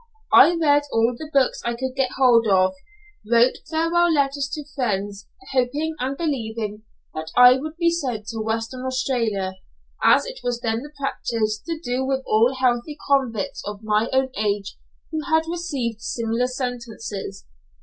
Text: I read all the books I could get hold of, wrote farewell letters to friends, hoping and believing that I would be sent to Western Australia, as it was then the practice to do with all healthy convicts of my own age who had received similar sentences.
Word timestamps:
I 0.33 0.55
read 0.55 0.81
all 0.91 1.13
the 1.15 1.29
books 1.31 1.61
I 1.63 1.75
could 1.75 1.93
get 1.95 2.13
hold 2.17 2.47
of, 2.47 2.73
wrote 3.23 3.59
farewell 3.69 4.11
letters 4.11 4.49
to 4.55 4.65
friends, 4.73 5.27
hoping 5.51 5.93
and 5.99 6.17
believing 6.17 6.81
that 7.13 7.29
I 7.37 7.57
would 7.59 7.77
be 7.77 7.91
sent 7.91 8.25
to 8.29 8.39
Western 8.39 8.83
Australia, 8.83 9.53
as 10.03 10.25
it 10.25 10.39
was 10.43 10.59
then 10.61 10.81
the 10.81 10.89
practice 10.99 11.61
to 11.67 11.77
do 11.79 12.03
with 12.03 12.23
all 12.25 12.51
healthy 12.55 12.97
convicts 13.07 13.61
of 13.67 13.83
my 13.83 14.09
own 14.11 14.31
age 14.35 14.75
who 15.11 15.19
had 15.31 15.43
received 15.47 16.01
similar 16.01 16.47
sentences. 16.47 17.45